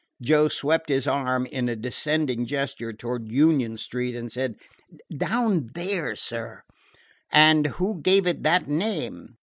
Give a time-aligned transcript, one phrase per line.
[0.19, 4.55] Joe swept his arm in a descending gesture toward Union Street, and said:
[5.15, 6.63] "Down there, sir."
[7.31, 9.37] "And who gave it that name?"